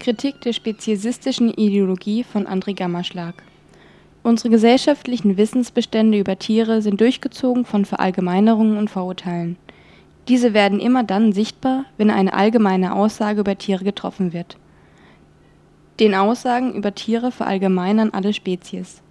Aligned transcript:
Kritik 0.00 0.40
der 0.42 0.52
speziesistischen 0.52 1.52
Ideologie 1.52 2.22
von 2.22 2.46
André 2.46 2.72
Gammerschlag 2.72 3.34
Unsere 4.22 4.48
gesellschaftlichen 4.48 5.36
Wissensbestände 5.36 6.18
über 6.18 6.38
Tiere 6.38 6.82
sind 6.82 7.00
durchgezogen 7.00 7.64
von 7.64 7.84
Verallgemeinerungen 7.84 8.78
und 8.78 8.90
Vorurteilen. 8.90 9.56
Diese 10.28 10.54
werden 10.54 10.78
immer 10.78 11.02
dann 11.02 11.32
sichtbar, 11.32 11.84
wenn 11.96 12.10
eine 12.10 12.32
allgemeine 12.32 12.94
Aussage 12.94 13.40
über 13.40 13.58
Tiere 13.58 13.82
getroffen 13.82 14.32
wird. 14.32 14.56
Den 15.98 16.14
Aussagen 16.14 16.74
über 16.74 16.94
Tiere 16.94 17.32
verallgemeinern 17.32 18.10
alle 18.12 18.32
Spezies. 18.32 19.02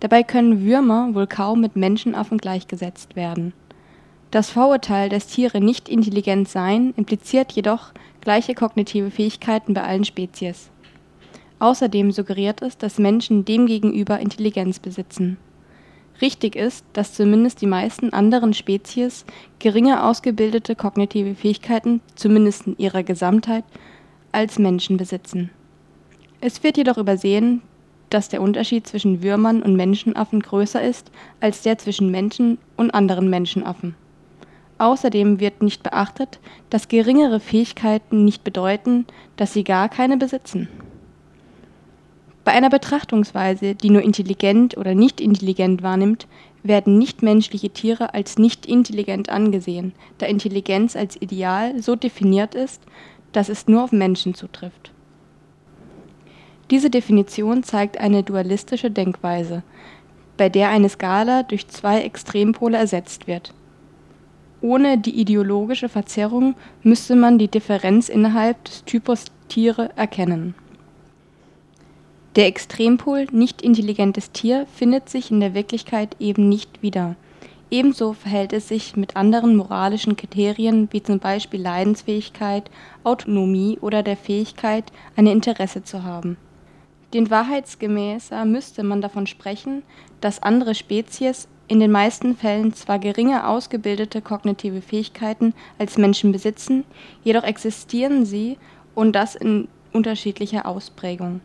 Dabei 0.00 0.24
können 0.24 0.64
Würmer 0.64 1.14
wohl 1.14 1.28
kaum 1.28 1.60
mit 1.60 1.76
Menschenaffen 1.76 2.38
gleichgesetzt 2.38 3.14
werden. 3.14 3.52
Das 4.32 4.50
Vorurteil, 4.50 5.08
dass 5.08 5.28
Tiere 5.28 5.60
nicht 5.60 5.88
intelligent 5.88 6.48
seien, 6.48 6.94
impliziert 6.96 7.52
jedoch 7.52 7.92
gleiche 8.22 8.54
kognitive 8.54 9.10
Fähigkeiten 9.10 9.74
bei 9.74 9.82
allen 9.82 10.04
Spezies. 10.04 10.70
Außerdem 11.58 12.10
suggeriert 12.10 12.62
es, 12.62 12.78
dass 12.78 12.98
Menschen 12.98 13.44
demgegenüber 13.44 14.18
Intelligenz 14.18 14.78
besitzen. 14.78 15.36
Richtig 16.20 16.56
ist, 16.56 16.84
dass 16.92 17.14
zumindest 17.14 17.60
die 17.60 17.66
meisten 17.66 18.12
anderen 18.12 18.54
Spezies 18.54 19.24
geringer 19.58 20.06
ausgebildete 20.08 20.76
kognitive 20.76 21.34
Fähigkeiten, 21.34 22.00
zumindest 22.14 22.66
in 22.66 22.78
ihrer 22.78 23.02
Gesamtheit, 23.02 23.64
als 24.30 24.58
Menschen 24.58 24.96
besitzen. 24.96 25.50
Es 26.40 26.62
wird 26.62 26.76
jedoch 26.76 26.98
übersehen, 26.98 27.62
dass 28.08 28.28
der 28.28 28.42
Unterschied 28.42 28.86
zwischen 28.86 29.22
Würmern 29.22 29.62
und 29.62 29.74
Menschenaffen 29.74 30.40
größer 30.40 30.82
ist 30.82 31.10
als 31.40 31.62
der 31.62 31.78
zwischen 31.78 32.10
Menschen 32.10 32.58
und 32.76 32.92
anderen 32.92 33.30
Menschenaffen. 33.30 33.94
Außerdem 34.82 35.38
wird 35.38 35.62
nicht 35.62 35.84
beachtet, 35.84 36.40
dass 36.68 36.88
geringere 36.88 37.38
Fähigkeiten 37.38 38.24
nicht 38.24 38.42
bedeuten, 38.42 39.06
dass 39.36 39.52
sie 39.52 39.62
gar 39.62 39.88
keine 39.88 40.16
besitzen. 40.16 40.66
Bei 42.42 42.50
einer 42.50 42.68
Betrachtungsweise, 42.68 43.76
die 43.76 43.90
nur 43.90 44.02
intelligent 44.02 44.76
oder 44.76 44.96
nicht 44.96 45.20
intelligent 45.20 45.84
wahrnimmt, 45.84 46.26
werden 46.64 46.98
nichtmenschliche 46.98 47.70
Tiere 47.70 48.12
als 48.12 48.38
nicht 48.38 48.66
intelligent 48.66 49.28
angesehen, 49.28 49.92
da 50.18 50.26
Intelligenz 50.26 50.96
als 50.96 51.14
Ideal 51.14 51.80
so 51.80 51.94
definiert 51.94 52.56
ist, 52.56 52.82
dass 53.30 53.48
es 53.48 53.68
nur 53.68 53.84
auf 53.84 53.92
Menschen 53.92 54.34
zutrifft. 54.34 54.90
Diese 56.72 56.90
Definition 56.90 57.62
zeigt 57.62 58.00
eine 58.00 58.24
dualistische 58.24 58.90
Denkweise, 58.90 59.62
bei 60.36 60.48
der 60.48 60.70
eine 60.70 60.88
Skala 60.88 61.44
durch 61.44 61.68
zwei 61.68 62.00
Extrempole 62.00 62.76
ersetzt 62.76 63.28
wird. 63.28 63.54
Ohne 64.62 64.96
die 64.96 65.20
ideologische 65.20 65.88
Verzerrung 65.88 66.54
müsste 66.82 67.16
man 67.16 67.36
die 67.36 67.48
Differenz 67.48 68.08
innerhalb 68.08 68.64
des 68.64 68.84
Typus 68.84 69.24
Tiere 69.48 69.90
erkennen. 69.96 70.54
Der 72.36 72.46
Extrempol 72.46 73.26
nicht 73.32 73.60
intelligentes 73.60 74.30
Tier 74.30 74.66
findet 74.74 75.08
sich 75.10 75.30
in 75.30 75.40
der 75.40 75.52
Wirklichkeit 75.52 76.16
eben 76.20 76.48
nicht 76.48 76.80
wieder. 76.80 77.16
Ebenso 77.70 78.12
verhält 78.12 78.52
es 78.52 78.68
sich 78.68 78.96
mit 78.96 79.16
anderen 79.16 79.56
moralischen 79.56 80.16
Kriterien 80.16 80.88
wie 80.92 81.02
zum 81.02 81.18
Beispiel 81.18 81.60
Leidensfähigkeit, 81.60 82.70
Autonomie 83.02 83.78
oder 83.80 84.02
der 84.02 84.16
Fähigkeit, 84.16 84.84
ein 85.16 85.26
Interesse 85.26 85.82
zu 85.82 86.04
haben 86.04 86.36
den 87.12 87.30
wahrheitsgemäßer 87.30 88.44
müsste 88.44 88.82
man 88.82 89.00
davon 89.00 89.26
sprechen, 89.26 89.82
dass 90.20 90.42
andere 90.42 90.74
Spezies 90.74 91.46
in 91.68 91.80
den 91.80 91.90
meisten 91.90 92.36
Fällen 92.36 92.74
zwar 92.74 92.98
geringer 92.98 93.48
ausgebildete 93.48 94.20
kognitive 94.20 94.82
Fähigkeiten 94.82 95.54
als 95.78 95.98
Menschen 95.98 96.32
besitzen, 96.32 96.84
jedoch 97.24 97.44
existieren 97.44 98.24
sie 98.24 98.58
und 98.94 99.12
das 99.12 99.34
in 99.34 99.68
unterschiedlicher 99.92 100.66
Ausprägung. 100.66 101.40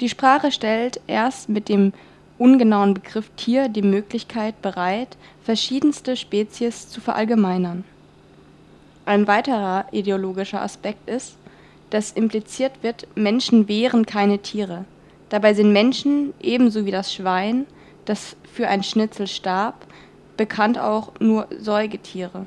Die 0.00 0.08
Sprache 0.08 0.50
stellt 0.50 1.00
erst 1.06 1.48
mit 1.48 1.68
dem 1.68 1.92
ungenauen 2.38 2.94
Begriff 2.94 3.30
Tier 3.36 3.68
die 3.68 3.82
Möglichkeit 3.82 4.60
bereit, 4.60 5.16
verschiedenste 5.42 6.16
Spezies 6.16 6.88
zu 6.88 7.00
verallgemeinern. 7.00 7.84
Ein 9.06 9.26
weiterer 9.26 9.86
ideologischer 9.92 10.62
Aspekt 10.62 11.08
ist 11.08 11.36
dass 11.94 12.10
impliziert 12.10 12.72
wird, 12.82 13.06
Menschen 13.14 13.68
wären 13.68 14.04
keine 14.04 14.40
Tiere. 14.40 14.84
Dabei 15.28 15.54
sind 15.54 15.72
Menschen, 15.72 16.34
ebenso 16.40 16.86
wie 16.86 16.90
das 16.90 17.14
Schwein, 17.14 17.66
das 18.04 18.36
für 18.52 18.68
ein 18.68 18.82
Schnitzel 18.82 19.26
starb, 19.26 19.86
bekannt 20.36 20.78
auch 20.78 21.12
nur 21.20 21.46
Säugetiere. 21.58 22.46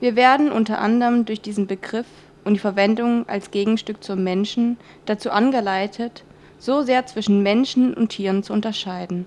Wir 0.00 0.16
werden 0.16 0.50
unter 0.50 0.80
anderem 0.80 1.24
durch 1.24 1.40
diesen 1.40 1.66
Begriff 1.66 2.06
und 2.44 2.54
die 2.54 2.60
Verwendung 2.60 3.28
als 3.28 3.50
Gegenstück 3.50 4.02
zum 4.02 4.24
Menschen 4.24 4.76
dazu 5.06 5.30
angeleitet, 5.30 6.24
so 6.58 6.82
sehr 6.82 7.06
zwischen 7.06 7.42
Menschen 7.42 7.94
und 7.94 8.08
Tieren 8.10 8.42
zu 8.42 8.52
unterscheiden. 8.52 9.26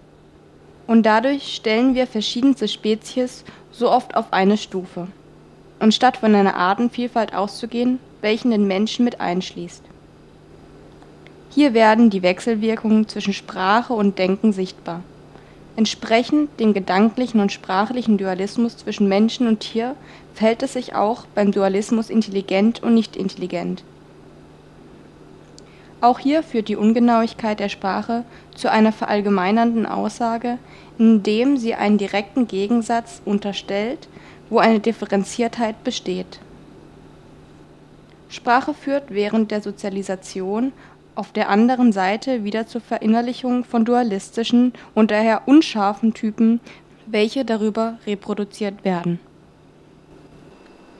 Und 0.87 1.05
dadurch 1.05 1.55
stellen 1.55 1.95
wir 1.95 2.07
verschiedenste 2.07 2.67
Spezies 2.67 3.43
so 3.71 3.89
oft 3.89 4.15
auf 4.15 4.31
eine 4.31 4.57
Stufe 4.57 5.07
anstatt 5.79 6.17
von 6.17 6.33
einer 6.33 6.55
Artenvielfalt 6.55 7.33
auszugehen, 7.33 7.99
welchen 8.21 8.51
den 8.51 8.67
Menschen 8.67 9.05
mit 9.05 9.19
einschließt. 9.21 9.83
Hier 11.55 11.73
werden 11.73 12.09
die 12.09 12.21
Wechselwirkungen 12.21 13.07
zwischen 13.07 13.31
Sprache 13.31 13.93
und 13.93 14.19
Denken 14.19 14.51
sichtbar. 14.51 15.03
Entsprechend 15.77 16.59
dem 16.59 16.73
gedanklichen 16.73 17.39
und 17.39 17.53
sprachlichen 17.53 18.17
Dualismus 18.17 18.75
zwischen 18.75 19.07
Menschen 19.07 19.47
und 19.47 19.61
Tier 19.61 19.95
verhält 20.33 20.63
es 20.63 20.73
sich 20.73 20.95
auch 20.95 21.25
beim 21.33 21.53
Dualismus 21.53 22.09
intelligent 22.09 22.83
und 22.83 22.93
nicht 22.93 23.15
intelligent. 23.15 23.85
Auch 26.01 26.19
hier 26.19 26.43
führt 26.43 26.67
die 26.67 26.75
Ungenauigkeit 26.75 27.61
der 27.61 27.69
Sprache 27.69 28.25
zu 28.53 28.69
einer 28.69 28.91
verallgemeinernden 28.91 29.85
Aussage, 29.85 30.57
indem 30.97 31.55
sie 31.55 31.73
einen 31.73 31.97
direkten 31.97 32.49
Gegensatz 32.49 33.21
unterstellt 33.23 34.09
wo 34.49 34.59
eine 34.59 34.79
Differenziertheit 34.79 35.83
besteht. 35.83 36.39
Sprache 38.29 38.73
führt 38.73 39.05
während 39.09 39.51
der 39.51 39.61
Sozialisation 39.61 40.73
auf 41.15 41.31
der 41.31 41.49
anderen 41.49 41.91
Seite 41.91 42.43
wieder 42.43 42.67
zur 42.67 42.81
Verinnerlichung 42.81 43.63
von 43.63 43.85
dualistischen 43.85 44.73
und 44.93 45.11
daher 45.11 45.47
unscharfen 45.47 46.13
Typen, 46.13 46.59
welche 47.05 47.45
darüber 47.45 47.97
reproduziert 48.05 48.83
werden. 48.83 49.19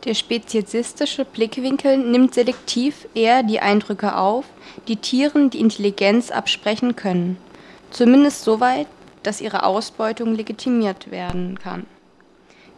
Der 0.06 0.14
speziesistische 0.14 1.26
Blickwinkel 1.26 1.98
nimmt 1.98 2.34
selektiv 2.34 3.08
eher 3.16 3.44
die 3.44 3.60
Eindrücke 3.60 4.16
auf, 4.16 4.46
die 4.88 4.98
Tieren 4.98 5.50
die 5.50 5.60
Intelligenz 5.60 6.32
absprechen 6.32 6.96
können, 6.96 7.38
zumindest 7.90 8.44
soweit, 8.44 8.88
dass 9.24 9.42
ihre 9.42 9.64
Ausbeutung 9.64 10.36
legitimiert 10.36 11.10
werden 11.10 11.58
kann 11.58 11.88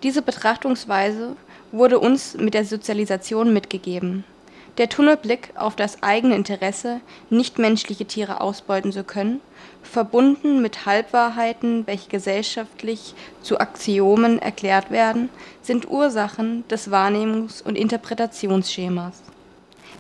diese 0.03 0.21
Betrachtungsweise 0.21 1.35
wurde 1.71 1.99
uns 1.99 2.35
mit 2.35 2.53
der 2.53 2.65
Sozialisation 2.65 3.53
mitgegeben. 3.53 4.23
Der 4.77 4.89
Tunnelblick 4.89 5.53
auf 5.55 5.75
das 5.75 6.03
eigene 6.03 6.35
Interesse, 6.35 7.01
nichtmenschliche 7.31 8.05
Tiere 8.05 8.41
ausbeuten 8.41 8.91
zu 8.91 9.03
können, 9.03 9.41
verbunden 9.81 10.61
mit 10.61 10.85
Halbwahrheiten, 10.85 11.87
welche 11.87 12.09
gesellschaftlich 12.09 13.15
zu 13.41 13.59
Axiomen 13.59 14.39
erklärt 14.39 14.91
werden, 14.91 15.29
sind 15.63 15.89
Ursachen 15.89 16.63
des 16.67 16.91
Wahrnehmungs 16.91 17.63
und 17.63 17.75
Interpretationsschemas. 17.75 19.23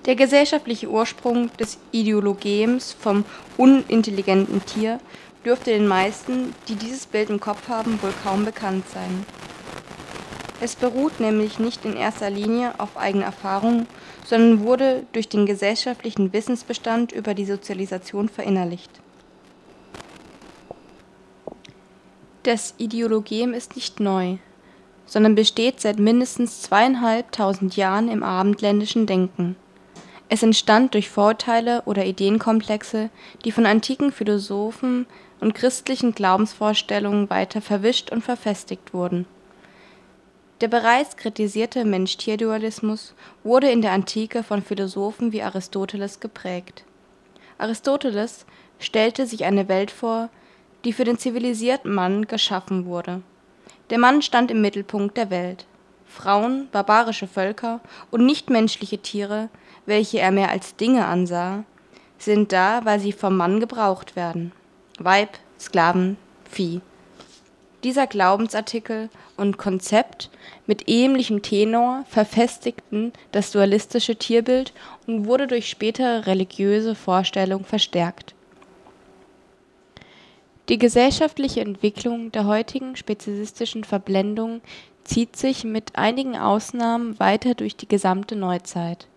Der 0.05 0.15
gesellschaftliche 0.15 0.89
Ursprung 0.89 1.49
des 1.57 1.79
Ideologems 1.91 2.93
vom 2.93 3.25
unintelligenten 3.57 4.63
Tier 4.63 4.99
dürfte 5.43 5.71
den 5.71 5.87
meisten, 5.87 6.53
die 6.67 6.75
dieses 6.75 7.07
Bild 7.07 7.31
im 7.31 7.39
Kopf 7.39 7.67
haben, 7.67 7.99
wohl 8.03 8.13
kaum 8.23 8.45
bekannt 8.45 8.85
sein 8.93 9.25
es 10.59 10.75
beruht 10.75 11.19
nämlich 11.19 11.59
nicht 11.59 11.85
in 11.85 11.95
erster 11.95 12.29
Linie 12.29 12.79
auf 12.79 12.97
eigene 12.97 13.25
Erfahrung, 13.25 13.85
sondern 14.25 14.63
wurde 14.63 15.05
durch 15.13 15.29
den 15.29 15.45
gesellschaftlichen 15.45 16.33
Wissensbestand 16.33 17.11
über 17.11 17.35
die 17.35 17.45
Sozialisation 17.45 18.27
verinnerlicht. 18.27 18.89
Das 22.41 22.73
Ideologem 22.77 23.53
ist 23.53 23.75
nicht 23.75 23.99
neu, 23.99 24.37
sondern 25.05 25.35
besteht 25.35 25.79
seit 25.79 25.99
mindestens 25.99 26.61
zweieinhalbtausend 26.63 27.75
Jahren 27.75 28.09
im 28.09 28.23
abendländischen 28.23 29.05
Denken. 29.05 29.55
Es 30.29 30.43
entstand 30.43 30.93
durch 30.93 31.09
Vorurteile 31.09 31.83
oder 31.85 32.03
Ideenkomplexe, 32.05 33.09
die 33.45 33.51
von 33.51 33.65
antiken 33.65 34.11
Philosophen 34.11 35.05
und 35.39 35.53
christlichen 35.53 36.13
Glaubensvorstellungen 36.13 37.29
weiter 37.29 37.61
verwischt 37.61 38.11
und 38.11 38.23
verfestigt 38.23 38.93
wurden 38.93 39.25
der 40.61 40.67
bereits 40.67 41.17
kritisierte 41.17 41.85
Mensch-Tier-Dualismus 41.85 43.13
wurde 43.43 43.69
in 43.69 43.81
der 43.81 43.91
Antike 43.91 44.43
von 44.43 44.61
Philosophen 44.61 45.31
wie 45.31 45.43
Aristoteles 45.43 46.19
geprägt. 46.19 46.83
Aristoteles 47.57 48.45
stellte 48.79 49.25
sich 49.25 49.45
eine 49.45 49.67
Welt 49.67 49.91
vor, 49.91 50.29
die 50.85 50.93
für 50.93 51.03
den 51.03 51.17
zivilisierten 51.17 51.93
Mann 51.93 52.27
geschaffen 52.27 52.85
wurde. 52.85 53.21
Der 53.89 53.97
Mann 53.97 54.21
stand 54.21 54.51
im 54.51 54.61
Mittelpunkt 54.61 55.17
der 55.17 55.29
Welt. 55.29 55.65
Frauen, 56.05 56.67
barbarische 56.71 57.27
Völker 57.27 57.79
und 58.11 58.25
nichtmenschliche 58.25 58.99
Tiere 58.99 59.49
welche 59.87 60.19
er 60.19 60.31
mehr 60.31 60.51
als 60.51 60.75
Dinge 60.75 61.07
ansah, 61.07 61.63
sind 62.19 62.51
da, 62.51 62.81
weil 62.83 62.99
sie 62.99 63.13
vom 63.13 63.35
Mann 63.35 63.59
gebraucht 63.59 64.15
werden. 64.15 64.51
Weib, 64.99 65.39
Sklaven, 65.59 66.17
Vieh. 66.49 66.81
Dieser 67.83 68.05
Glaubensartikel 68.05 69.09
und 69.37 69.57
Konzept 69.57 70.29
mit 70.65 70.89
ähnlichem 70.89 71.41
Tenor 71.41 72.03
verfestigten 72.09 73.13
das 73.31 73.51
dualistische 73.51 74.15
Tierbild 74.15 74.73
und 75.05 75.25
wurde 75.25 75.47
durch 75.47 75.69
spätere 75.69 76.25
religiöse 76.25 76.95
Vorstellungen 76.95 77.65
verstärkt. 77.65 78.33
Die 80.69 80.77
gesellschaftliche 80.77 81.61
Entwicklung 81.61 82.31
der 82.33 82.45
heutigen 82.45 82.97
speziesistischen 82.97 83.85
Verblendung 83.85 84.61
zieht 85.05 85.37
sich 85.37 85.63
mit 85.63 85.95
einigen 85.95 86.35
Ausnahmen 86.35 87.17
weiter 87.19 87.53
durch 87.53 87.77
die 87.77 87.87
gesamte 87.87 88.35
Neuzeit 88.35 89.07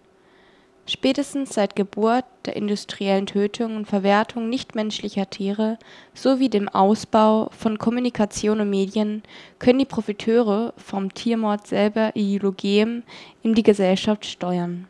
Spätestens 0.90 1.54
seit 1.54 1.76
Geburt 1.76 2.24
der 2.46 2.56
industriellen 2.56 3.26
Tötung 3.26 3.76
und 3.76 3.86
Verwertung 3.86 4.48
nichtmenschlicher 4.48 5.30
Tiere 5.30 5.78
sowie 6.14 6.48
dem 6.48 6.68
Ausbau 6.68 7.48
von 7.56 7.78
Kommunikation 7.78 8.60
und 8.60 8.70
Medien 8.70 9.22
können 9.60 9.78
die 9.78 9.84
Profiteure 9.84 10.74
vom 10.76 11.14
Tiermord 11.14 11.68
selber 11.68 12.10
Ideologien 12.16 13.04
in 13.44 13.54
die 13.54 13.62
Gesellschaft 13.62 14.26
steuern. 14.26 14.88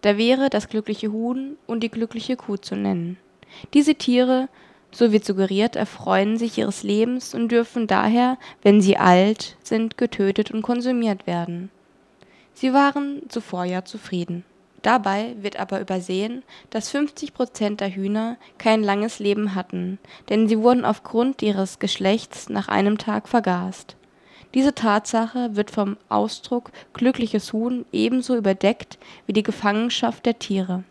Da 0.00 0.16
wäre 0.16 0.48
das 0.48 0.70
glückliche 0.70 1.12
Huhn 1.12 1.58
und 1.66 1.80
die 1.82 1.90
glückliche 1.90 2.36
Kuh 2.36 2.56
zu 2.56 2.74
nennen. 2.74 3.18
Diese 3.74 3.96
Tiere, 3.96 4.48
so 4.90 5.12
wird 5.12 5.26
suggeriert, 5.26 5.76
erfreuen 5.76 6.38
sich 6.38 6.56
ihres 6.56 6.82
Lebens 6.82 7.34
und 7.34 7.52
dürfen 7.52 7.88
daher, 7.88 8.38
wenn 8.62 8.80
sie 8.80 8.96
alt 8.96 9.58
sind, 9.62 9.98
getötet 9.98 10.50
und 10.50 10.62
konsumiert 10.62 11.26
werden. 11.26 11.70
Sie 12.54 12.72
waren 12.72 13.28
zuvor 13.28 13.66
ja 13.66 13.84
zufrieden 13.84 14.46
Dabei 14.82 15.36
wird 15.40 15.58
aber 15.58 15.80
übersehen, 15.80 16.42
dass 16.70 16.90
50 16.90 17.34
Prozent 17.34 17.80
der 17.80 17.94
Hühner 17.94 18.36
kein 18.58 18.82
langes 18.82 19.20
Leben 19.20 19.54
hatten, 19.54 19.98
denn 20.28 20.48
sie 20.48 20.58
wurden 20.58 20.84
aufgrund 20.84 21.40
ihres 21.40 21.78
Geschlechts 21.78 22.48
nach 22.48 22.66
einem 22.68 22.98
Tag 22.98 23.28
vergast. 23.28 23.96
Diese 24.54 24.74
Tatsache 24.74 25.54
wird 25.56 25.70
vom 25.70 25.96
Ausdruck 26.08 26.72
glückliches 26.92 27.52
Huhn 27.52 27.86
ebenso 27.92 28.36
überdeckt 28.36 28.98
wie 29.26 29.32
die 29.32 29.44
Gefangenschaft 29.44 30.26
der 30.26 30.38
Tiere. 30.38 30.82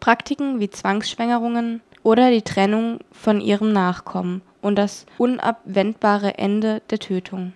Praktiken 0.00 0.60
wie 0.60 0.70
Zwangsschwängerungen 0.70 1.80
oder 2.02 2.30
die 2.30 2.42
Trennung 2.42 3.00
von 3.10 3.40
ihrem 3.40 3.72
Nachkommen 3.72 4.42
und 4.60 4.76
das 4.76 5.06
unabwendbare 5.16 6.38
Ende 6.38 6.82
der 6.90 6.98
Tötung 7.00 7.52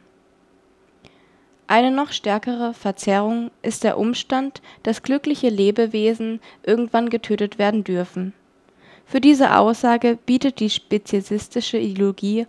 eine 1.73 1.91
noch 1.91 2.13
stärkere 2.13 2.75
Verzerrung 2.75 3.51
ist 3.63 3.83
der 3.83 3.97
Umstand, 3.97 4.61
dass 4.83 5.03
glückliche 5.03 5.49
Lebewesen 5.49 6.41
irgendwann 6.63 7.09
getötet 7.09 7.59
werden 7.59 7.83
dürfen. 7.83 8.35
Für 9.07 9.23
diese 9.23 9.57
Aussage 9.57 10.19
bietet 10.27 10.61
die 10.61 10.69
speziesistische 10.69 11.79
Ideologie 11.79 12.47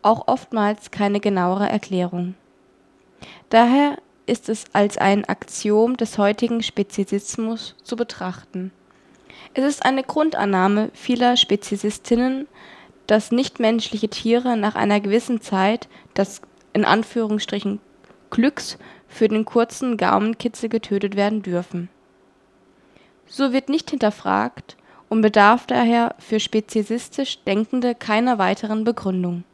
auch 0.00 0.26
oftmals 0.26 0.90
keine 0.90 1.20
genauere 1.20 1.68
Erklärung. 1.68 2.34
Daher 3.50 3.98
ist 4.24 4.48
es 4.48 4.64
als 4.72 4.96
ein 4.96 5.28
Axiom 5.28 5.98
des 5.98 6.16
heutigen 6.16 6.62
Speziesismus 6.62 7.76
zu 7.82 7.94
betrachten. 7.94 8.72
Es 9.52 9.64
ist 9.64 9.84
eine 9.84 10.02
Grundannahme 10.02 10.88
vieler 10.94 11.36
Speziesistinnen, 11.36 12.48
dass 13.06 13.32
nichtmenschliche 13.32 14.08
Tiere 14.08 14.56
nach 14.56 14.76
einer 14.76 15.00
gewissen 15.00 15.42
Zeit 15.42 15.88
das 16.14 16.40
in 16.72 16.86
Anführungsstrichen 16.86 17.78
Glücks 18.32 18.78
für 19.06 19.28
den 19.28 19.44
kurzen 19.44 19.96
Gaumenkitzel 19.96 20.68
getötet 20.68 21.14
werden 21.16 21.42
dürfen. 21.42 21.88
So 23.26 23.52
wird 23.52 23.68
nicht 23.68 23.90
hinterfragt 23.90 24.76
und 25.08 25.20
bedarf 25.20 25.66
daher 25.66 26.16
für 26.18 26.40
speziesistisch 26.40 27.38
Denkende 27.44 27.94
keiner 27.94 28.38
weiteren 28.38 28.84
Begründung. 28.84 29.44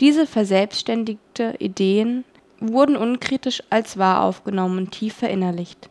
Diese 0.00 0.26
verselbstständigte 0.26 1.54
Ideen 1.58 2.24
wurden 2.60 2.96
unkritisch 2.96 3.62
als 3.70 3.98
wahr 3.98 4.22
aufgenommen 4.22 4.78
und 4.78 4.90
tief 4.90 5.14
verinnerlicht. 5.14 5.90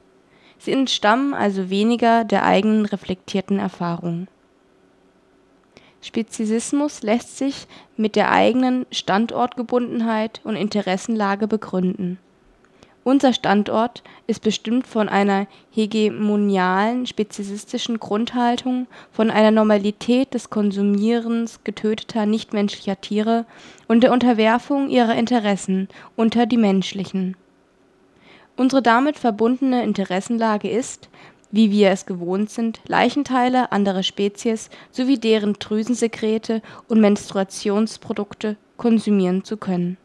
Sie 0.58 0.72
entstammen 0.72 1.34
also 1.34 1.70
weniger 1.70 2.24
der 2.24 2.44
eigenen 2.46 2.86
reflektierten 2.86 3.60
Erfahrung 3.60 4.28
Speziesismus 6.04 7.02
lässt 7.02 7.38
sich 7.38 7.66
mit 7.96 8.16
der 8.16 8.32
eigenen 8.32 8.86
Standortgebundenheit 8.92 10.42
und 10.44 10.58
Interessenlage 10.58 11.48
begründen. 11.48 12.20
Unser 13.06 13.34
Standort 13.34 14.04
ist 14.28 14.42
bestimmt 14.42 14.88
von 14.88 15.10
einer 15.10 15.48
hegemonialen 15.72 17.06
speziesistischen 17.06 18.00
Grundhaltung, 18.00 18.88
von 19.12 19.30
einer 19.30 19.52
Normalität 19.52 20.34
des 20.34 20.50
Konsumierens 20.50 21.62
getöteter 21.64 22.26
nichtmenschlicher 22.26 23.00
Tiere 23.00 23.46
und 23.88 24.04
der 24.04 24.14
Unterwerfung 24.14 24.90
ihrer 24.90 25.16
Interessen 25.16 25.90
unter 26.16 26.46
die 26.46 26.58
menschlichen. 26.58 27.36
Unsere 28.56 28.82
damit 28.82 29.18
verbundene 29.18 29.84
Interessenlage 29.84 30.70
ist 30.70 31.10
wie 31.54 31.70
wir 31.70 31.92
es 31.92 32.08
gewohnt 32.08 32.50
sind, 32.50 32.82
Leichenteile 32.88 33.72
anderer 33.72 34.02
Spezies 34.02 34.72
sowie 34.90 35.20
deren 35.20 35.54
Drüsensekrete 35.54 36.64
und 36.88 37.00
Menstruationsprodukte 37.00 38.58
konsumieren 38.76 39.44
zu 39.44 39.58
können. 39.58 39.98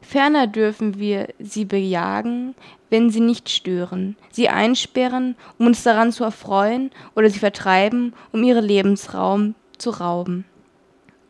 Ferner 0.00 0.48
dürfen 0.48 0.98
wir 0.98 1.28
sie 1.38 1.64
bejagen, 1.64 2.56
wenn 2.90 3.10
sie 3.10 3.20
nicht 3.20 3.50
stören, 3.50 4.16
sie 4.32 4.48
einsperren, 4.48 5.36
um 5.58 5.68
uns 5.68 5.84
daran 5.84 6.10
zu 6.10 6.24
erfreuen, 6.24 6.90
oder 7.14 7.30
sie 7.30 7.38
vertreiben, 7.38 8.14
um 8.32 8.42
ihren 8.42 8.64
Lebensraum 8.64 9.54
zu 9.78 9.90
rauben. 9.90 10.44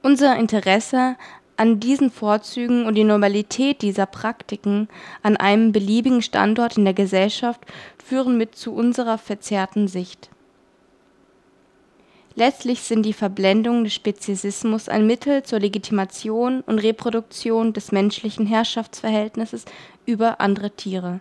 Unser 0.02 0.36
Interesse 0.36 1.16
an 1.56 1.80
diesen 1.80 2.10
Vorzügen 2.10 2.86
und 2.86 2.94
die 2.94 3.04
Normalität 3.04 3.82
dieser 3.82 4.06
Praktiken 4.06 4.88
an 5.22 5.36
einem 5.36 5.72
beliebigen 5.72 6.22
Standort 6.22 6.76
in 6.76 6.84
der 6.84 6.94
Gesellschaft 6.94 7.60
führen 8.04 8.36
mit 8.36 8.56
zu 8.56 8.72
unserer 8.72 9.18
verzerrten 9.18 9.88
Sicht. 9.88 10.30
Letztlich 12.34 12.80
sind 12.80 13.04
die 13.04 13.12
Verblendungen 13.12 13.84
des 13.84 13.94
Speziesismus 13.94 14.88
ein 14.88 15.06
Mittel 15.06 15.42
zur 15.42 15.60
Legitimation 15.60 16.62
und 16.62 16.78
Reproduktion 16.78 17.74
des 17.74 17.92
menschlichen 17.92 18.46
Herrschaftsverhältnisses 18.46 19.66
über 20.06 20.40
andere 20.40 20.70
Tiere 20.70 21.20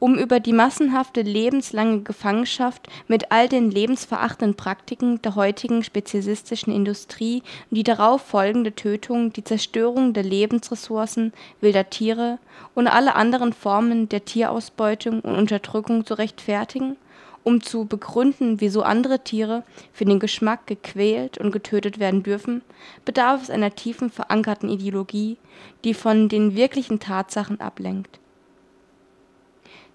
um 0.00 0.18
über 0.18 0.40
die 0.40 0.54
massenhafte 0.54 1.20
lebenslange 1.20 2.00
Gefangenschaft 2.00 2.88
mit 3.06 3.30
all 3.30 3.48
den 3.48 3.70
lebensverachtenden 3.70 4.56
Praktiken 4.56 5.22
der 5.22 5.36
heutigen 5.36 5.84
speziesistischen 5.84 6.72
Industrie 6.72 7.42
und 7.70 7.76
die 7.76 7.84
darauf 7.84 8.22
folgende 8.22 8.74
Tötung, 8.74 9.32
die 9.32 9.44
Zerstörung 9.44 10.14
der 10.14 10.22
Lebensressourcen 10.24 11.32
wilder 11.60 11.90
Tiere 11.90 12.38
und 12.74 12.88
alle 12.88 13.14
anderen 13.14 13.52
Formen 13.52 14.08
der 14.08 14.24
Tierausbeutung 14.24 15.20
und 15.20 15.36
Unterdrückung 15.36 16.06
zu 16.06 16.14
rechtfertigen, 16.14 16.96
um 17.44 17.60
zu 17.60 17.84
begründen, 17.84 18.62
wieso 18.62 18.82
andere 18.82 19.20
Tiere 19.20 19.64
für 19.92 20.06
den 20.06 20.18
Geschmack 20.18 20.66
gequält 20.66 21.36
und 21.36 21.52
getötet 21.52 21.98
werden 21.98 22.22
dürfen, 22.22 22.62
bedarf 23.04 23.42
es 23.42 23.50
einer 23.50 23.74
tiefen 23.74 24.10
verankerten 24.10 24.70
Ideologie, 24.70 25.36
die 25.84 25.92
von 25.92 26.30
den 26.30 26.56
wirklichen 26.56 27.00
Tatsachen 27.00 27.60
ablenkt 27.60 28.18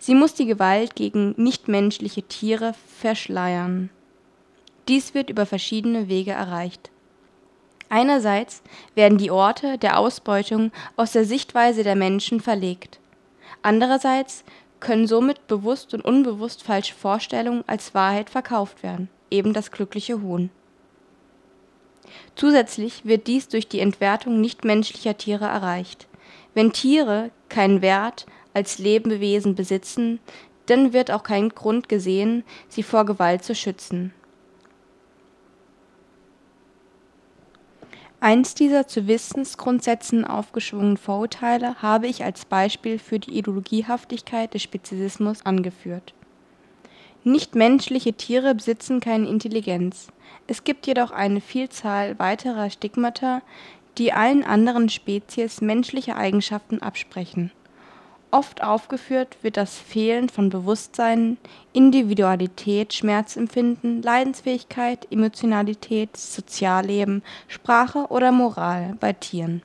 Sie 0.06 0.14
muss 0.14 0.36
die 0.36 0.46
Gewalt 0.46 0.96
gegen 0.96 1.34
nichtmenschliche 1.36 2.22
Tiere 2.22 2.76
verschleiern. 3.00 3.90
Dies 4.88 5.16
wird 5.16 5.32
über 5.32 5.48
verschiedene 5.48 6.08
Wege 6.10 6.30
erreicht. 6.30 6.92
Einerseits 7.90 8.62
werden 8.94 9.18
die 9.18 9.32
Orte 9.32 9.80
der 9.80 9.98
Ausbeutung 9.98 10.72
aus 10.96 11.14
der 11.14 11.26
Sichtweise 11.26 11.82
der 11.82 11.96
Menschen 11.96 12.40
verlegt. 12.40 13.00
Andererseits 13.64 14.44
können 14.80 15.08
somit 15.08 15.48
bewusst 15.48 15.96
und 15.96 16.06
unbewusst 16.06 16.62
falsche 16.62 16.94
Vorstellungen 16.94 17.64
als 17.66 17.96
Wahrheit 17.96 18.30
verkauft 18.30 18.84
werden, 18.84 19.10
eben 19.32 19.54
das 19.54 19.72
glückliche 19.72 20.22
Huhn. 20.22 20.52
Zusätzlich 22.36 23.06
wird 23.06 23.26
dies 23.26 23.48
durch 23.48 23.68
die 23.68 23.80
Entwertung 23.80 24.40
nichtmenschlicher 24.40 25.18
Tiere 25.18 25.46
erreicht. 25.46 26.06
Wenn 26.54 26.74
Tiere 26.74 27.32
keinen 27.50 27.82
Wert, 27.82 28.28
als 28.56 28.80
Lebewesen 28.80 29.54
besitzen, 29.54 30.20
dann 30.66 30.94
wird 30.94 31.12
auch 31.12 31.24
kein 31.24 31.50
Grund 31.50 31.90
gesehen, 31.90 32.44
sie 32.70 32.84
vor 32.84 33.06
Gewalt 33.06 33.44
zu 33.44 33.54
schützen. 33.54 34.14
Eins 38.20 38.56
dieser 38.56 38.88
zu 38.88 39.08
Wissensgrundsätzen 39.08 40.26
aufgeschwungenen 40.26 40.98
Vorurteile 40.98 41.82
habe 41.82 42.08
ich 42.08 42.24
als 42.24 42.46
Beispiel 42.46 42.98
für 42.98 43.20
die 43.20 43.38
Ideologiehaftigkeit 43.38 44.54
des 44.54 44.64
Speziesismus 44.64 45.46
angeführt. 45.46 46.16
Nichtmenschliche 47.24 48.14
Tiere 48.14 48.56
besitzen 48.56 49.00
keine 49.00 49.28
Intelligenz. 49.28 50.08
Es 50.48 50.64
gibt 50.64 50.88
jedoch 50.88 51.12
eine 51.12 51.42
Vielzahl 51.42 52.18
weiterer 52.18 52.70
Stigmata, 52.70 53.42
die 53.98 54.12
allen 54.12 54.44
anderen 54.44 54.90
Spezies 54.90 55.62
menschliche 55.62 56.16
Eigenschaften 56.16 56.82
absprechen 56.82 57.52
Oft 58.36 58.62
aufgeführt 58.62 59.38
wird 59.44 59.56
das 59.56 59.78
Fehlen 59.78 60.28
von 60.28 60.50
Bewusstsein, 60.50 61.38
Individualität, 61.72 62.94
Schmerzempfinden, 62.94 64.02
Leidensfähigkeit, 64.02 65.10
Emotionalität, 65.10 66.18
Sozialleben, 66.18 67.24
Sprache 67.48 68.08
oder 68.10 68.34
Moral 68.34 68.98
bei 69.00 69.14
Tieren. 69.14 69.62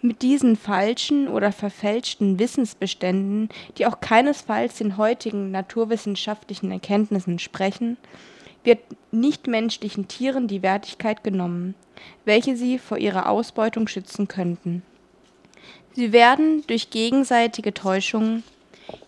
Mit 0.00 0.22
diesen 0.22 0.54
falschen 0.54 1.26
oder 1.26 1.50
verfälschten 1.50 2.38
Wissensbeständen, 2.38 3.48
die 3.78 3.86
auch 3.86 3.98
keinesfalls 3.98 4.78
den 4.78 4.96
heutigen 4.96 5.50
naturwissenschaftlichen 5.50 6.70
Erkenntnissen 6.70 7.32
entsprechen, 7.32 7.96
wird 8.62 8.78
nichtmenschlichen 9.10 10.06
Tieren 10.06 10.46
die 10.46 10.62
Wertigkeit 10.62 11.24
genommen, 11.24 11.74
welche 12.24 12.56
sie 12.56 12.78
vor 12.78 12.98
ihrer 12.98 13.28
Ausbeutung 13.28 13.88
schützen 13.88 14.28
könnten 14.28 14.84
Sie 15.98 16.12
werden 16.12 16.62
durch 16.68 16.90
gegenseitige 16.90 17.74
Täuschung 17.74 18.44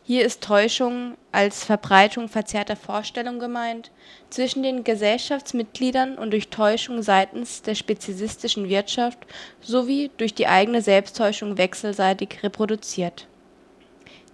hier 0.02 0.24
ist 0.24 0.42
Täuschung 0.42 1.16
als 1.30 1.62
Verbreitung 1.62 2.28
verzerrter 2.28 2.74
Vorstellungen 2.74 3.38
gemeint 3.38 3.92
zwischen 4.28 4.64
den 4.64 4.82
Gesellschaftsmitgliedern 4.82 6.18
und 6.18 6.32
durch 6.32 6.48
Täuschung 6.48 7.02
seitens 7.02 7.62
der 7.62 7.76
speziesistischen 7.76 8.68
Wirtschaft 8.68 9.18
sowie 9.60 10.10
durch 10.16 10.34
die 10.34 10.48
eigene 10.48 10.82
Selbsttäuschung 10.82 11.58
wechselseitig 11.58 12.42
reproduziert. 12.42 13.28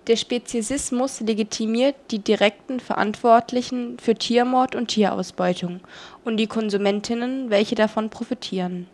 Der 0.06 0.16
Speziesismus 0.16 1.20
legitimiert 1.20 1.96
die 2.10 2.20
direkten 2.20 2.80
Verantwortlichen 2.80 3.98
für 3.98 4.14
Tiermord 4.14 4.75
und 4.75 4.86
Tierausbeutung 4.86 5.80
und 6.25 6.38
die 6.38 6.46
Konsumentinnen, 6.46 7.50
welche 7.50 7.75
davon 7.75 8.08
profitieren. 8.08 8.86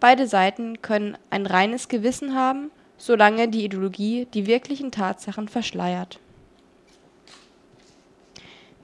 Beide 0.00 0.26
Seiten 0.26 0.82
können 0.82 1.16
ein 1.30 1.46
reines 1.46 1.86
Gewissen 1.86 2.34
haben 2.34 2.72
solange 2.98 3.48
die 3.48 3.64
Ideologie 3.64 4.26
die 4.34 4.46
wirklichen 4.46 4.90
Tatsachen 4.90 5.48
verschleiert. 5.48 6.18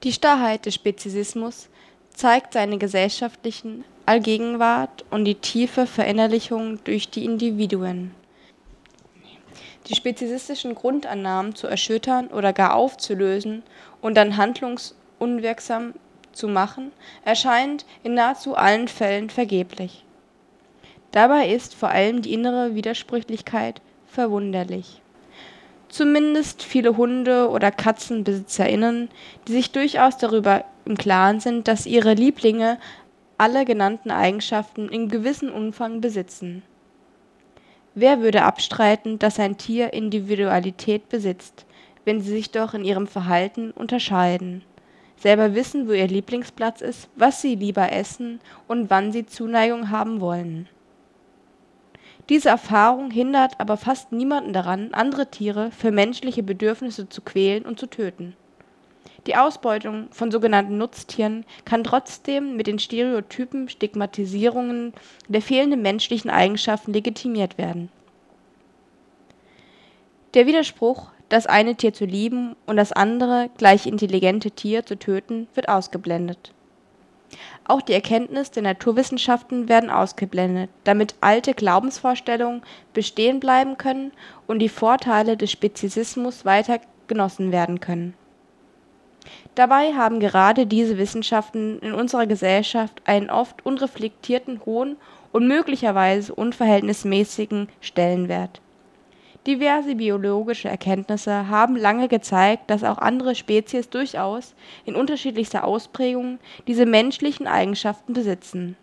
Die 0.05 0.13
Starrheit 0.13 0.67
des 0.67 0.75
Speziesismus 0.75 1.69
zeigt 2.15 2.53
seine 2.53 2.79
gesellschaftlichen 2.79 3.85
Allgegenwart 4.07 5.05
und 5.11 5.25
die 5.25 5.35
tiefe 5.35 5.87
Verinnerlichung 5.87 6.83
durch 6.85 7.11
die 7.11 7.25
Individuen. 7.25 8.15
Die 9.89 9.95
speziesistischen 9.95 10.75
Grundannahmen 10.75 11.55
zu 11.55 11.67
erschüttern 11.67 12.29
oder 12.29 12.53
gar 12.53 12.75
aufzulösen 12.75 13.63
und 14.01 14.15
dann 14.17 14.37
handlungsunwirksam 14.37 15.95
zu 16.33 16.49
machen, 16.49 16.93
erscheint 17.25 17.85
in 18.03 18.15
nahezu 18.15 18.57
allen 18.57 18.89
Fällen 18.89 19.31
vergeblich. 19.31 20.05
Dabei 21.13 21.49
ist 21.49 21.75
vor 21.75 21.91
allem 21.91 22.23
die 22.23 22.33
innere 22.33 22.75
Widersprüchlichkeit 22.75 23.81
verwunderlich. 24.15 25.03
Zumindest 25.89 26.63
viele 26.63 26.97
Hunde 26.97 27.49
oder 27.51 27.71
KatzenbesitzerInnen, 27.71 29.11
die 29.47 29.53
sich 29.53 29.71
durchaus 29.71 30.17
darüber 30.17 30.65
im 30.85 30.97
Klaren 30.97 31.41
sind, 31.41 31.69
dass 31.69 31.87
ihre 31.87 32.15
Lieblinge 32.15 32.79
alle 33.39 33.65
genannten 33.65 34.11
Eigenschaften 34.11 34.89
in 34.89 35.09
gewissem 35.09 35.53
Umfang 35.53 36.01
besitzen. 36.01 36.63
Wer 37.95 38.21
würde 38.21 38.43
abstreiten, 38.43 39.19
dass 39.19 39.39
ein 39.39 39.57
Tier 39.57 39.93
Individualität 39.93 41.09
besitzt, 41.09 41.65
wenn 42.05 42.21
sie 42.21 42.31
sich 42.31 42.51
doch 42.51 42.75
in 42.75 42.85
ihrem 42.85 43.07
Verhalten 43.07 43.71
unterscheiden, 43.71 44.65
selber 45.17 45.55
wissen, 45.55 45.89
wo 45.89 45.93
ihr 45.93 46.09
Lieblingsplatz 46.09 46.81
ist, 46.81 47.09
was 47.15 47.41
sie 47.41 47.55
lieber 47.55 47.93
essen 47.93 48.41
und 48.67 48.91
wann 48.91 49.13
sie 49.13 49.27
Zuneigung 49.27 49.91
haben 49.91 50.21
wollen 50.21 50.69
diese 52.29 52.49
Erfahrung 52.49 53.11
hindert 53.11 53.61
aber 53.61 53.77
fast 53.77 54.13
niemanden 54.13 54.53
daran, 54.53 54.95
andere 54.95 55.31
Tiere 55.31 55.71
für 55.71 55.91
menschliche 55.91 56.43
Bedürfnisse 56.43 57.09
zu 57.09 57.21
quälen 57.21 57.65
und 57.65 57.79
zu 57.79 57.87
töten. 57.87 58.35
Die 59.27 59.37
Ausbeutung 59.37 60.09
von 60.11 60.31
sogenannten 60.31 60.79
Nutztieren 60.79 61.45
kann 61.65 61.85
trotzdem 61.85 62.57
mit 62.57 62.67
den 62.67 62.79
stereotypen 62.79 63.69
Stigmatisierungen 63.69 64.93
der 65.29 65.43
fehlenden 65.43 65.83
menschlichen 65.83 66.31
Eigenschaften 66.31 66.93
legitimiert 66.93 67.57
werden. 67.57 67.91
Der 70.35 70.47
Widerspruch, 70.47 71.11
das 71.29 71.47
eine 71.47 71.75
Tier 71.75 71.95
zu 71.95 72.05
lieben 72.05 72.57
und 72.67 72.77
das 72.77 72.93
andere 72.93 73.51
gleich 73.57 73.87
intelligente 73.87 74.51
Tier 74.51 74.85
zu 74.85 74.99
töten, 74.99 75.47
wird 75.55 75.69
ausgeblendet 75.69 76.53
auch 77.67 77.81
die 77.83 77.95
Erkenntnis 77.95 78.51
der 78.51 78.63
Naturwissenschaften 78.63 79.69
werden 79.69 79.91
ausgeblendet, 79.91 80.71
damit 80.85 81.15
alte 81.21 81.55
Glaubensvorstellungen 81.55 82.63
bestehen 82.93 83.41
bleiben 83.41 83.79
können 83.79 84.13
und 84.47 84.59
die 84.59 84.69
Vorteile 84.69 85.37
des 85.37 85.51
Speziesismus 85.51 86.45
weiter 86.45 86.81
genossen 87.07 87.53
werden 87.53 87.81
können. 87.81 88.15
Dabei 89.55 89.95
haben 89.95 90.21
gerade 90.21 90.67
diese 90.67 90.99
Wissenschaften 90.99 91.79
in 91.79 91.95
unserer 91.95 92.27
Gesellschaft 92.27 93.01
einen 93.07 93.31
oft 93.31 93.65
unreflektierten 93.65 94.61
hohen 94.67 94.97
und 95.33 95.49
möglicherweise 95.49 96.35
unverhältnismäßigen 96.35 97.69
Stellenwert 97.81 98.61
Diverse 99.47 99.95
biologische 99.95 100.71
Erkenntnisse 100.71 101.51
haben 101.51 101.77
lange 101.77 102.09
gezeigt, 102.09 102.71
dass 102.71 102.83
auch 102.83 102.97
andere 102.97 103.35
Spezies 103.35 103.91
durchaus 103.91 104.55
in 104.87 104.97
unterschiedlichster 104.97 105.65
Ausprägung 105.65 106.39
diese 106.67 106.87
menschlichen 106.87 107.47
Eigenschaften 107.47 108.15
besitzen. 108.15 108.75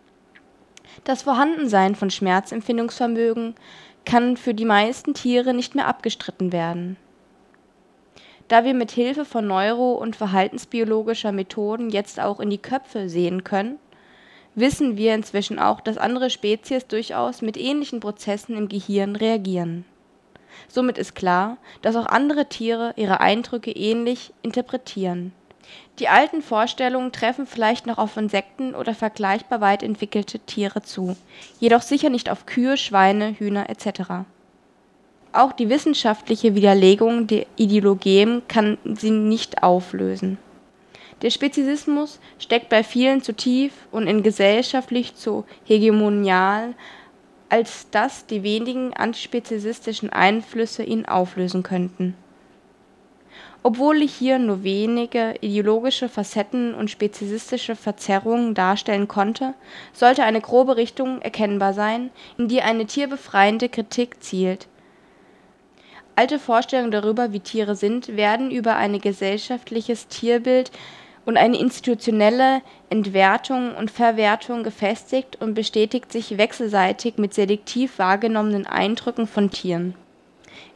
Das 1.02 1.22
Vorhandensein 1.22 1.96
von 1.96 2.10
Schmerzempfindungsvermögen 2.10 3.56
kann 4.04 4.36
für 4.36 4.54
die 4.54 4.64
meisten 4.64 5.14
Tiere 5.14 5.52
nicht 5.52 5.74
mehr 5.74 5.88
abgestritten 5.88 6.52
werden. 6.52 6.96
Da 8.46 8.64
wir 8.64 8.74
mit 8.74 8.92
Hilfe 8.92 9.24
von 9.24 9.48
neuro 9.48 9.94
und 9.94 10.14
verhaltensbiologischer 10.14 11.32
Methoden 11.32 11.90
jetzt 11.90 12.20
auch 12.20 12.38
in 12.38 12.50
die 12.50 12.58
Köpfe 12.58 13.08
sehen 13.08 13.42
können, 13.42 13.80
wissen 14.54 14.96
wir 14.96 15.12
inzwischen 15.14 15.58
auch, 15.58 15.80
dass 15.80 15.98
andere 15.98 16.30
Spezies 16.30 16.86
durchaus 16.86 17.42
mit 17.42 17.56
ähnlichen 17.56 17.98
Prozessen 17.98 18.56
im 18.56 18.68
Gehirn 18.68 19.16
reagieren 19.16 19.86
Somit 20.68 20.98
ist 20.98 21.14
klar, 21.14 21.56
dass 21.82 21.96
auch 21.96 22.06
andere 22.06 22.46
Tiere 22.46 22.92
ihre 22.96 23.20
Eindrücke 23.20 23.70
ähnlich 23.70 24.32
interpretieren. 24.42 25.32
Die 25.98 26.08
alten 26.08 26.42
Vorstellungen 26.42 27.12
treffen 27.12 27.46
vielleicht 27.46 27.86
noch 27.86 27.98
auf 27.98 28.16
Insekten 28.16 28.74
oder 28.74 28.94
vergleichbar 28.94 29.60
weit 29.60 29.82
entwickelte 29.82 30.38
Tiere 30.40 30.82
zu, 30.82 31.16
jedoch 31.60 31.82
sicher 31.82 32.08
nicht 32.08 32.30
auf 32.30 32.46
Kühe, 32.46 32.76
Schweine, 32.76 33.34
Hühner 33.38 33.68
etc. 33.68 34.24
Auch 35.32 35.52
die 35.52 35.68
wissenschaftliche 35.68 36.54
Widerlegung 36.54 37.26
der 37.26 37.46
Ideologien 37.56 38.42
kann 38.48 38.78
sie 38.84 39.10
nicht 39.10 39.62
auflösen. 39.62 40.38
Der 41.22 41.30
Speziesismus 41.30 42.18
steckt 42.38 42.68
bei 42.68 42.82
vielen 42.82 43.22
zu 43.22 43.32
tief 43.32 43.72
und 43.92 44.08
in 44.08 44.22
gesellschaftlich 44.22 45.14
zu 45.14 45.44
hegemonial 45.64 46.74
als 47.52 47.90
dass 47.90 48.24
die 48.24 48.42
wenigen 48.42 48.94
antispezifistischen 48.94 50.08
Einflüsse 50.08 50.84
ihn 50.84 51.04
auflösen 51.04 51.62
könnten. 51.62 52.14
Obwohl 53.62 54.00
ich 54.00 54.14
hier 54.14 54.38
nur 54.38 54.64
wenige 54.64 55.34
ideologische 55.42 56.08
Facetten 56.08 56.74
und 56.74 56.90
spezifistische 56.90 57.76
Verzerrungen 57.76 58.54
darstellen 58.54 59.06
konnte, 59.06 59.52
sollte 59.92 60.24
eine 60.24 60.40
grobe 60.40 60.78
Richtung 60.78 61.20
erkennbar 61.20 61.74
sein, 61.74 62.08
in 62.38 62.48
die 62.48 62.62
eine 62.62 62.86
tierbefreiende 62.86 63.68
Kritik 63.68 64.22
zielt. 64.24 64.66
Alte 66.16 66.38
Vorstellungen 66.38 66.90
darüber, 66.90 67.34
wie 67.34 67.40
Tiere 67.40 67.76
sind, 67.76 68.16
werden 68.16 68.50
über 68.50 68.76
ein 68.76 68.98
gesellschaftliches 68.98 70.08
Tierbild 70.08 70.70
und 71.24 71.36
eine 71.36 71.58
institutionelle 71.58 72.62
Entwertung 72.90 73.74
und 73.74 73.90
Verwertung 73.90 74.62
gefestigt 74.62 75.40
und 75.40 75.54
bestätigt 75.54 76.12
sich 76.12 76.38
wechselseitig 76.38 77.18
mit 77.18 77.34
selektiv 77.34 77.98
wahrgenommenen 77.98 78.66
Eindrücken 78.66 79.26
von 79.26 79.50
Tieren. 79.50 79.94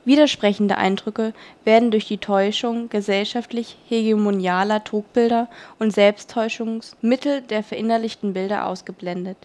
Widersprechende 0.05 0.79
Eindrücke 0.79 1.35
werden 1.65 1.91
durch 1.91 2.07
die 2.07 2.19
Täuschung 2.19 2.89
gesellschaftlich 2.89 3.77
hegemonialer 3.89 4.85
Trugbilder 4.85 5.49
und 5.81 5.93
Selbsttäuschungsmittel 5.93 7.43
der 7.43 7.65
verinnerlichten 7.65 8.33
Bilder 8.33 8.67
ausgeblendet 8.67 9.37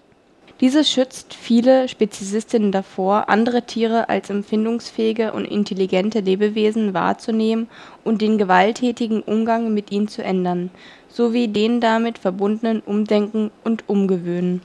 dieses 0.60 0.91
schützt 0.91 1.34
viele 1.34 1.88
Speziesistinnen 1.88 2.72
davor, 2.72 3.29
andere 3.29 3.63
Tiere 3.63 4.10
als 4.10 4.29
empfindungsfähige 4.29 5.34
und 5.34 5.46
intelligente 5.46 6.20
Lebewesen 6.20 6.93
wahrzunehmen 6.93 7.70
und 8.03 8.22
den 8.22 8.38
gewalttätigen 8.38 9.22
Umgang 9.22 9.74
mit 9.74 9.91
ihnen 9.91 10.08
zu 10.08 10.24
ändern, 10.24 10.70
sowie 11.08 11.48
den 11.48 11.79
damit 11.79 12.17
verbundenen 12.17 12.81
Umdenken 12.81 13.51
und 13.63 13.88
Umgewöhnen 13.88 14.62